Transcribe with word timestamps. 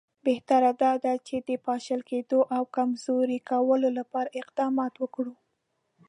بهتره 0.25 0.71
دا 0.83 0.93
ده 1.03 1.13
چې 1.27 1.35
د 1.47 1.49
پاشل 1.65 1.99
کېدلو 2.09 2.39
او 2.55 2.63
کمزوري 2.75 3.39
کولو 3.49 3.89
لپاره 3.99 4.35
اقدامات 4.41 4.93
وکړو. 4.99 5.33